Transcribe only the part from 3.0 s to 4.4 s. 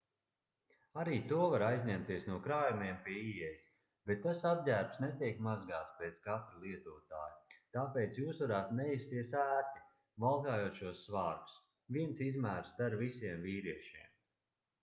pie ieejas bet tas